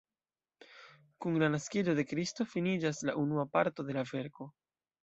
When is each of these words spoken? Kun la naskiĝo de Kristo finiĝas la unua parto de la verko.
Kun 1.25 1.37
la 1.43 1.49
naskiĝo 1.57 1.95
de 2.01 2.07
Kristo 2.13 2.49
finiĝas 2.57 3.05
la 3.11 3.17
unua 3.27 3.49
parto 3.57 3.91
de 3.93 4.01
la 4.01 4.09
verko. 4.15 4.53